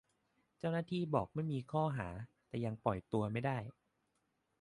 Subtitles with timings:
[0.57, 2.09] เจ้าหน้าที่บอกไม่มีข้อหา-
[2.47, 3.57] แต่ยังปล่อยตัวไม่ได้